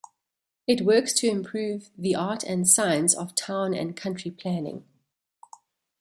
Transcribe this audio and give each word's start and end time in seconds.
It 0.65 0.81
works 0.81 1.13
to 1.19 1.29
improve 1.29 1.91
the 1.95 2.15
art 2.15 2.43
and 2.43 2.67
science 2.67 3.13
of 3.13 3.35
town 3.35 3.75
and 3.75 3.95
country 3.95 4.31
planning. 4.31 4.83